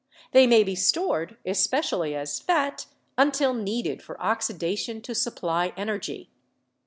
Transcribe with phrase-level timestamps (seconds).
[0.31, 2.87] They may be stored, especially as fat,
[3.19, 6.31] until needed for oxidation to supply energy.